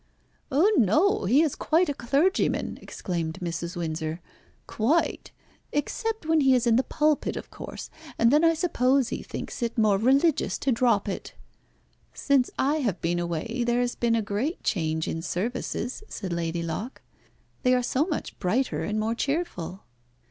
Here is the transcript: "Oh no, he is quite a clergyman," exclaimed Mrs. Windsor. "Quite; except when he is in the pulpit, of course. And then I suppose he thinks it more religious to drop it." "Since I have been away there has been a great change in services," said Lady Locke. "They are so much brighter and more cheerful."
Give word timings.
"Oh 0.51 0.71
no, 0.79 1.25
he 1.25 1.43
is 1.43 1.53
quite 1.53 1.87
a 1.87 1.93
clergyman," 1.93 2.79
exclaimed 2.81 3.37
Mrs. 3.39 3.75
Windsor. 3.75 4.19
"Quite; 4.65 5.29
except 5.71 6.25
when 6.25 6.41
he 6.41 6.55
is 6.55 6.65
in 6.65 6.75
the 6.75 6.81
pulpit, 6.81 7.35
of 7.35 7.51
course. 7.51 7.91
And 8.17 8.31
then 8.33 8.43
I 8.43 8.55
suppose 8.55 9.09
he 9.09 9.21
thinks 9.21 9.61
it 9.61 9.77
more 9.77 9.99
religious 9.99 10.57
to 10.57 10.71
drop 10.71 11.07
it." 11.07 11.35
"Since 12.15 12.49
I 12.57 12.77
have 12.77 12.99
been 12.99 13.19
away 13.19 13.63
there 13.63 13.81
has 13.81 13.93
been 13.93 14.15
a 14.15 14.23
great 14.23 14.63
change 14.63 15.07
in 15.07 15.21
services," 15.21 16.01
said 16.07 16.33
Lady 16.33 16.63
Locke. 16.63 17.03
"They 17.61 17.75
are 17.75 17.83
so 17.83 18.05
much 18.07 18.39
brighter 18.39 18.83
and 18.83 18.99
more 18.99 19.13
cheerful." 19.13 19.83